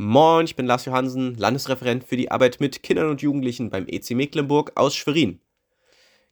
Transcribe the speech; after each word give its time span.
Moin, 0.00 0.44
ich 0.44 0.54
bin 0.54 0.66
Lars 0.66 0.84
Johansen, 0.84 1.34
Landesreferent 1.34 2.04
für 2.04 2.16
die 2.16 2.30
Arbeit 2.30 2.60
mit 2.60 2.84
Kindern 2.84 3.10
und 3.10 3.20
Jugendlichen 3.20 3.68
beim 3.68 3.88
EC 3.88 4.10
Mecklenburg 4.12 4.70
aus 4.76 4.94
Schwerin. 4.94 5.40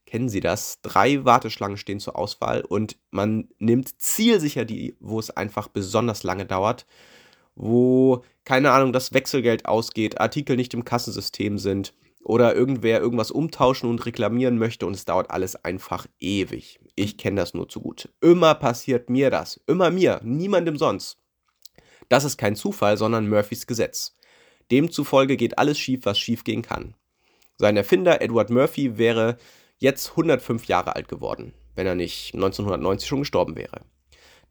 Kennen 0.07 0.29
Sie 0.29 0.39
das? 0.39 0.81
Drei 0.83 1.25
Warteschlangen 1.25 1.77
stehen 1.77 1.99
zur 1.99 2.17
Auswahl 2.17 2.61
und 2.61 2.97
man 3.11 3.49
nimmt 3.59 4.01
zielsicher 4.01 4.65
die, 4.65 4.97
wo 5.01 5.19
es 5.19 5.31
einfach 5.31 5.67
besonders 5.67 6.23
lange 6.23 6.47
dauert, 6.47 6.87
wo, 7.57 8.23
keine 8.45 8.71
Ahnung, 8.71 8.93
das 8.93 9.13
Wechselgeld 9.13 9.67
ausgeht, 9.67 10.21
Artikel 10.21 10.55
nicht 10.55 10.73
im 10.73 10.85
Kassensystem 10.85 11.59
sind 11.59 11.93
oder 12.23 12.55
irgendwer 12.55 13.01
irgendwas 13.01 13.33
umtauschen 13.33 13.91
und 13.91 14.07
reklamieren 14.07 14.59
möchte 14.59 14.87
und 14.87 14.95
es 14.95 15.07
dauert 15.07 15.33
alles 15.33 15.57
einfach 15.65 16.07
ewig. 16.21 16.79
Ich 16.95 17.19
kenne 17.19 17.41
das 17.41 17.53
nur 17.53 17.69
zu 17.69 17.81
gut. 17.81 18.11
Immer 18.21 18.55
passiert 18.55 19.11
mir 19.11 19.31
das. 19.31 19.61
Immer 19.67 19.91
mir, 19.91 20.21
niemandem 20.23 20.77
sonst. 20.77 21.19
Das 22.09 22.25
ist 22.25 22.37
kein 22.37 22.57
Zufall, 22.57 22.97
sondern 22.97 23.29
Murphys 23.29 23.67
Gesetz. 23.67 24.15
Demzufolge 24.71 25.37
geht 25.37 25.59
alles 25.59 25.79
schief, 25.79 26.01
was 26.05 26.19
schief 26.19 26.45
gehen 26.45 26.63
kann. 26.63 26.95
Sein 27.57 27.77
Erfinder 27.77 28.21
Edward 28.21 28.51
Murphy 28.51 28.99
wäre 28.99 29.37
jetzt 29.79 30.11
105 30.11 30.65
Jahre 30.67 30.97
alt 30.97 31.09
geworden, 31.09 31.53
wenn 31.75 31.87
er 31.87 31.95
nicht 31.95 32.35
1990 32.35 33.09
schon 33.09 33.21
gestorben 33.21 33.57
wäre. 33.57 33.83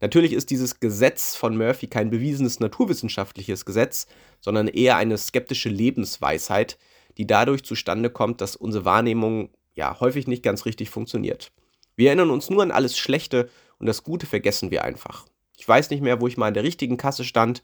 Natürlich 0.00 0.32
ist 0.32 0.50
dieses 0.50 0.80
Gesetz 0.80 1.36
von 1.36 1.56
Murphy 1.56 1.86
kein 1.86 2.10
bewiesenes 2.10 2.60
naturwissenschaftliches 2.60 3.64
Gesetz, 3.64 4.06
sondern 4.40 4.68
eher 4.68 4.96
eine 4.96 5.16
skeptische 5.16 5.70
Lebensweisheit, 5.70 6.78
die 7.16 7.26
dadurch 7.26 7.64
zustande 7.64 8.10
kommt, 8.10 8.40
dass 8.40 8.56
unsere 8.56 8.84
Wahrnehmung 8.84 9.50
ja 9.74 9.98
häufig 10.00 10.26
nicht 10.26 10.42
ganz 10.42 10.66
richtig 10.66 10.90
funktioniert. 10.90 11.52
Wir 11.94 12.08
erinnern 12.08 12.30
uns 12.30 12.50
nur 12.50 12.62
an 12.62 12.70
alles 12.70 12.98
Schlechte 12.98 13.48
und 13.78 13.86
das 13.86 14.02
Gute 14.02 14.26
vergessen 14.26 14.70
wir 14.70 14.84
einfach. 14.84 15.24
Ich 15.56 15.66
weiß 15.66 15.90
nicht 15.90 16.02
mehr, 16.02 16.20
wo 16.20 16.28
ich 16.28 16.36
mal 16.36 16.48
in 16.48 16.54
der 16.54 16.62
richtigen 16.62 16.96
Kasse 16.96 17.24
stand 17.24 17.62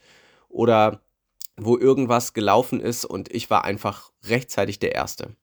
oder 0.49 1.03
wo 1.57 1.79
irgendwas 1.79 2.33
gelaufen 2.33 2.81
ist 2.81 3.05
und 3.05 3.33
ich 3.33 3.51
war 3.51 3.65
einfach 3.65 4.11
rechtzeitig 4.25 4.79
der 4.79 4.95
Erste. 4.95 5.37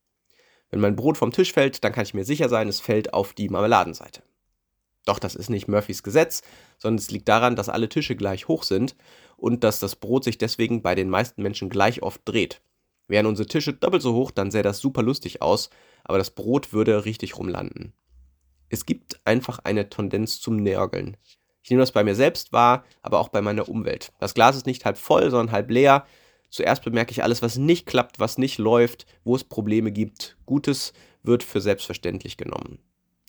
Wenn 0.71 0.79
mein 0.79 0.95
Brot 0.95 1.17
vom 1.17 1.31
Tisch 1.31 1.53
fällt, 1.53 1.83
dann 1.83 1.93
kann 1.93 2.03
ich 2.03 2.13
mir 2.13 2.25
sicher 2.25 2.49
sein, 2.49 2.67
es 2.67 2.79
fällt 2.79 3.13
auf 3.13 3.33
die 3.33 3.49
Marmeladenseite. 3.49 4.23
Doch 5.05 5.19
das 5.19 5.35
ist 5.35 5.49
nicht 5.49 5.67
Murphys 5.67 6.03
Gesetz, 6.03 6.43
sondern 6.77 6.99
es 6.99 7.09
liegt 7.09 7.27
daran, 7.27 7.55
dass 7.55 7.69
alle 7.69 7.89
Tische 7.89 8.15
gleich 8.15 8.47
hoch 8.47 8.63
sind 8.63 8.95
und 9.37 9.63
dass 9.63 9.79
das 9.79 9.95
Brot 9.95 10.23
sich 10.23 10.37
deswegen 10.37 10.81
bei 10.81 10.93
den 10.93 11.09
meisten 11.09 11.41
Menschen 11.41 11.69
gleich 11.69 12.03
oft 12.03 12.21
dreht. 12.25 12.61
Wären 13.07 13.25
unsere 13.25 13.47
Tische 13.47 13.73
doppelt 13.73 14.03
so 14.03 14.13
hoch, 14.13 14.29
dann 14.29 14.51
sähe 14.51 14.61
das 14.61 14.79
super 14.79 15.01
lustig 15.01 15.41
aus, 15.41 15.71
aber 16.03 16.19
das 16.19 16.29
Brot 16.29 16.73
würde 16.73 17.05
richtig 17.05 17.37
rumlanden. 17.37 17.93
Es 18.69 18.85
gibt 18.85 19.19
einfach 19.25 19.59
eine 19.59 19.89
Tendenz 19.89 20.39
zum 20.39 20.57
Nörgeln. 20.57 21.17
Ich 21.61 21.69
nehme 21.69 21.81
das 21.81 21.91
bei 21.91 22.03
mir 22.03 22.15
selbst 22.15 22.53
wahr, 22.53 22.83
aber 23.01 23.19
auch 23.19 23.29
bei 23.29 23.41
meiner 23.41 23.67
Umwelt. 23.67 24.11
Das 24.19 24.33
Glas 24.33 24.55
ist 24.55 24.65
nicht 24.65 24.85
halb 24.85 24.97
voll, 24.97 25.29
sondern 25.29 25.51
halb 25.51 25.69
leer. 25.69 26.05
Zuerst 26.49 26.83
bemerke 26.83 27.11
ich 27.11 27.23
alles, 27.23 27.41
was 27.41 27.57
nicht 27.57 27.85
klappt, 27.85 28.19
was 28.19 28.37
nicht 28.37 28.57
läuft, 28.57 29.05
wo 29.23 29.35
es 29.35 29.43
Probleme 29.43 29.91
gibt. 29.91 30.37
Gutes 30.45 30.93
wird 31.21 31.43
für 31.43 31.61
selbstverständlich 31.61 32.37
genommen. 32.37 32.79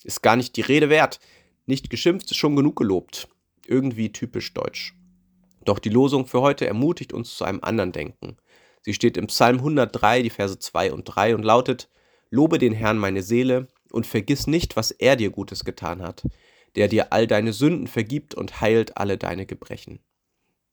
Ist 0.03 0.23
gar 0.23 0.35
nicht 0.35 0.55
die 0.55 0.61
Rede 0.61 0.89
wert. 0.89 1.19
Nicht 1.65 1.89
geschimpft 1.89 2.31
ist 2.31 2.37
schon 2.37 2.55
genug 2.55 2.77
gelobt. 2.77 3.27
Irgendwie 3.67 4.11
typisch 4.11 4.53
deutsch. 4.53 4.95
Doch 5.63 5.77
die 5.77 5.89
Losung 5.89 6.25
für 6.25 6.41
heute 6.41 6.65
ermutigt 6.65 7.13
uns 7.13 7.35
zu 7.35 7.43
einem 7.43 7.59
anderen 7.61 7.91
Denken. 7.91 8.37
Sie 8.81 8.95
steht 8.95 9.17
im 9.17 9.27
Psalm 9.27 9.57
103, 9.57 10.23
die 10.23 10.31
Verse 10.31 10.57
2 10.57 10.91
und 10.91 11.03
3 11.03 11.35
und 11.35 11.43
lautet: 11.43 11.87
Lobe 12.31 12.57
den 12.57 12.73
Herrn 12.73 12.97
meine 12.97 13.21
Seele 13.21 13.67
und 13.91 14.07
vergiss 14.07 14.47
nicht, 14.47 14.75
was 14.75 14.89
er 14.89 15.15
dir 15.15 15.29
Gutes 15.29 15.63
getan 15.63 16.01
hat 16.01 16.23
der 16.75 16.87
dir 16.87 17.11
all 17.13 17.27
deine 17.27 17.53
Sünden 17.53 17.87
vergibt 17.87 18.35
und 18.35 18.61
heilt 18.61 18.97
alle 18.97 19.17
deine 19.17 19.45
Gebrechen. 19.45 19.99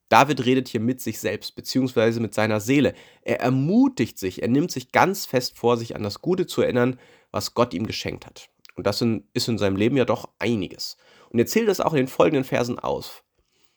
David 0.09 0.45
redet 0.45 0.67
hier 0.67 0.79
mit 0.79 1.01
sich 1.01 1.19
selbst, 1.19 1.55
beziehungsweise 1.55 2.19
mit 2.19 2.33
seiner 2.33 2.59
Seele. 2.59 2.95
Er 3.21 3.41
ermutigt 3.41 4.17
sich, 4.17 4.41
er 4.41 4.47
nimmt 4.47 4.71
sich 4.71 4.91
ganz 4.91 5.27
fest 5.27 5.57
vor, 5.57 5.77
sich 5.77 5.95
an 5.95 6.03
das 6.03 6.21
Gute 6.21 6.47
zu 6.47 6.63
erinnern, 6.63 6.99
was 7.31 7.53
Gott 7.53 7.75
ihm 7.75 7.85
geschenkt 7.85 8.25
hat. 8.25 8.49
Und 8.75 8.87
das 8.87 9.03
ist 9.33 9.47
in 9.47 9.57
seinem 9.59 9.75
Leben 9.75 9.97
ja 9.97 10.05
doch 10.05 10.29
einiges. 10.39 10.97
Und 11.29 11.37
er 11.37 11.45
zählt 11.45 11.67
das 11.67 11.79
auch 11.79 11.93
in 11.93 11.97
den 11.97 12.07
folgenden 12.07 12.43
Versen 12.43 12.79
aus. 12.79 13.23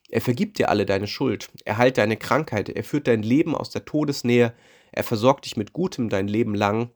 Er 0.09 0.21
vergibt 0.21 0.59
dir 0.59 0.69
alle 0.69 0.87
deine 0.87 1.07
Schuld, 1.07 1.51
er 1.65 1.79
heilt 1.79 1.97
deine 1.97 2.19
Krankheit, 2.19 2.69
er 2.69 2.85
führt 2.85 3.09
dein 3.09 3.23
Leben 3.23 3.55
aus 3.55 3.71
der 3.71 3.87
Todesnähe, 3.87 4.55
er 4.91 5.05
versorgt 5.05 5.47
dich 5.47 5.57
mit 5.57 5.73
Gutem 5.73 6.11
dein 6.11 6.29
Leben 6.29 6.55
lang, 6.55 6.91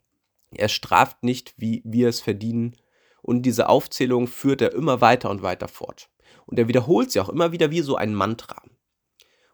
er 0.50 0.68
straft 0.68 1.22
nicht, 1.22 1.54
wie 1.56 1.82
wir 1.84 2.08
es 2.08 2.20
verdienen, 2.20 2.76
und 3.26 3.42
diese 3.42 3.68
Aufzählung 3.68 4.28
führt 4.28 4.62
er 4.62 4.72
immer 4.72 5.00
weiter 5.00 5.30
und 5.30 5.42
weiter 5.42 5.66
fort. 5.66 6.08
Und 6.46 6.60
er 6.60 6.68
wiederholt 6.68 7.10
sie 7.10 7.18
auch 7.18 7.28
immer 7.28 7.50
wieder 7.50 7.72
wie 7.72 7.80
so 7.80 7.96
ein 7.96 8.14
Mantra. 8.14 8.62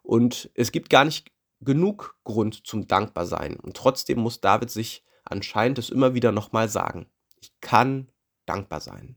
Und 0.02 0.50
es 0.52 0.72
gibt 0.72 0.90
gar 0.90 1.06
nicht 1.06 1.32
genug 1.62 2.18
Grund 2.22 2.66
zum 2.66 2.86
Dankbarsein. 2.86 3.56
Und 3.56 3.74
trotzdem 3.74 4.18
muss 4.18 4.42
David 4.42 4.70
sich 4.70 5.06
anscheinend 5.24 5.78
es 5.78 5.88
immer 5.88 6.12
wieder 6.12 6.32
nochmal 6.32 6.68
sagen. 6.68 7.06
Ich 7.40 7.50
kann 7.62 8.08
dankbar 8.44 8.82
sein. 8.82 9.16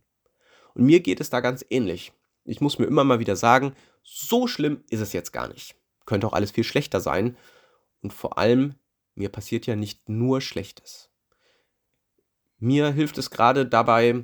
Und 0.74 0.86
mir 0.86 1.02
geht 1.02 1.20
es 1.20 1.30
da 1.30 1.42
ganz 1.42 1.66
ähnlich. 1.70 2.14
Ich 2.46 2.62
muss 2.62 2.80
mir 2.80 2.86
immer 2.86 3.04
mal 3.04 3.20
wieder 3.20 3.36
sagen, 3.36 3.76
so 4.04 4.48
schlimm 4.48 4.86
ist 4.90 5.02
es 5.02 5.12
jetzt 5.12 5.34
gar 5.34 5.50
nicht. 5.50 5.76
Könnte 6.06 6.28
auch 6.28 6.34
alles 6.34 6.52
viel 6.52 6.64
schlechter 6.64 7.02
sein. 7.02 7.36
Und 8.02 8.14
vor 8.14 8.38
allem, 8.38 8.76
mir 9.16 9.28
passiert 9.28 9.66
ja 9.66 9.76
nicht 9.76 10.08
nur 10.08 10.40
Schlechtes. 10.40 11.10
Mir 12.58 12.94
hilft 12.94 13.18
es 13.18 13.32
gerade 13.32 13.66
dabei, 13.66 14.24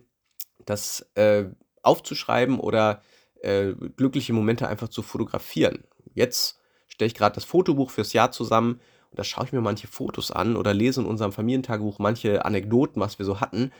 das 0.71 1.05
äh, 1.15 1.45
aufzuschreiben 1.83 2.59
oder 2.59 3.01
äh, 3.41 3.73
glückliche 3.97 4.33
Momente 4.33 4.67
einfach 4.67 4.89
zu 4.89 5.01
fotografieren. 5.01 5.83
Jetzt 6.13 6.59
stelle 6.87 7.07
ich 7.07 7.15
gerade 7.15 7.35
das 7.35 7.45
Fotobuch 7.45 7.91
fürs 7.91 8.13
Jahr 8.13 8.31
zusammen 8.31 8.79
und 9.11 9.19
da 9.19 9.23
schaue 9.23 9.45
ich 9.45 9.51
mir 9.51 9.61
manche 9.61 9.87
Fotos 9.87 10.31
an 10.31 10.55
oder 10.55 10.73
lese 10.73 11.01
in 11.01 11.07
unserem 11.07 11.33
Familientagebuch 11.33 11.99
manche 11.99 12.45
Anekdoten, 12.45 13.01
was 13.01 13.19
wir 13.19 13.25
so 13.25 13.41
hatten. 13.41 13.71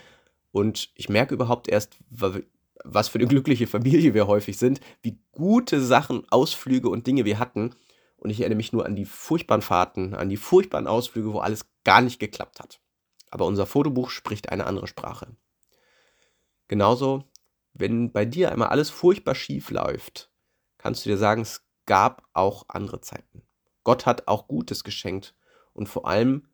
Und 0.51 0.89
ich 0.95 1.07
merke 1.07 1.33
überhaupt 1.33 1.69
erst, 1.69 1.97
was 2.83 3.07
für 3.07 3.19
eine 3.19 3.27
glückliche 3.27 3.67
Familie 3.67 4.13
wir 4.13 4.27
häufig 4.27 4.57
sind, 4.57 4.81
wie 5.01 5.17
gute 5.31 5.81
Sachen, 5.81 6.25
Ausflüge 6.29 6.89
und 6.89 7.07
Dinge 7.07 7.23
wir 7.23 7.39
hatten. 7.39 7.73
Und 8.17 8.29
ich 8.29 8.41
erinnere 8.41 8.57
mich 8.57 8.73
nur 8.73 8.85
an 8.85 8.95
die 8.95 9.05
furchtbaren 9.05 9.61
Fahrten, 9.61 10.13
an 10.13 10.29
die 10.29 10.37
furchtbaren 10.37 10.87
Ausflüge, 10.87 11.31
wo 11.31 11.39
alles 11.39 11.65
gar 11.85 12.01
nicht 12.01 12.19
geklappt 12.19 12.59
hat. 12.59 12.81
Aber 13.29 13.45
unser 13.45 13.65
Fotobuch 13.65 14.09
spricht 14.09 14.49
eine 14.49 14.67
andere 14.67 14.87
Sprache. 14.87 15.27
Genauso, 16.71 17.25
wenn 17.73 18.13
bei 18.13 18.23
dir 18.23 18.49
einmal 18.49 18.69
alles 18.69 18.89
furchtbar 18.89 19.35
schief 19.35 19.71
läuft, 19.71 20.31
kannst 20.77 21.05
du 21.05 21.09
dir 21.09 21.17
sagen, 21.17 21.41
es 21.41 21.67
gab 21.85 22.25
auch 22.31 22.63
andere 22.69 23.01
Zeiten. 23.01 23.41
Gott 23.83 24.05
hat 24.05 24.29
auch 24.29 24.47
Gutes 24.47 24.85
geschenkt 24.85 25.35
und 25.73 25.89
vor 25.89 26.07
allem, 26.07 26.47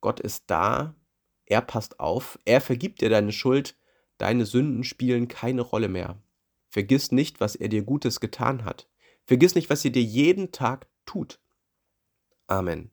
Gott 0.00 0.18
ist 0.18 0.50
da, 0.50 0.96
er 1.46 1.60
passt 1.60 2.00
auf, 2.00 2.36
er 2.44 2.60
vergibt 2.60 3.00
dir 3.00 3.10
deine 3.10 3.30
Schuld, 3.30 3.78
deine 4.18 4.44
Sünden 4.44 4.82
spielen 4.82 5.28
keine 5.28 5.62
Rolle 5.62 5.88
mehr. 5.88 6.20
Vergiss 6.68 7.12
nicht, 7.12 7.40
was 7.40 7.54
er 7.54 7.68
dir 7.68 7.84
Gutes 7.84 8.18
getan 8.18 8.64
hat. 8.64 8.88
Vergiss 9.24 9.54
nicht, 9.54 9.70
was 9.70 9.84
er 9.84 9.92
dir 9.92 10.02
jeden 10.02 10.50
Tag 10.50 10.88
tut. 11.06 11.38
Amen. 12.48 12.90